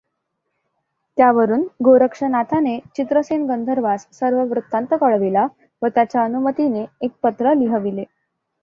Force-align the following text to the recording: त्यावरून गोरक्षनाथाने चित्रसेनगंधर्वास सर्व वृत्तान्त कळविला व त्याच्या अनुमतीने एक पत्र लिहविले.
त्यावरून 1.17 1.65
गोरक्षनाथाने 1.83 2.77
चित्रसेनगंधर्वास 2.95 4.07
सर्व 4.11 4.43
वृत्तान्त 4.43 4.93
कळविला 5.01 5.45
व 5.81 5.87
त्याच्या 5.87 6.23
अनुमतीने 6.23 6.85
एक 7.01 7.11
पत्र 7.23 7.53
लिहविले. 7.53 8.03